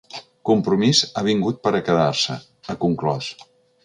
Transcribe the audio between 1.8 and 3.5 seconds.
quedar-se”, ha conclòs.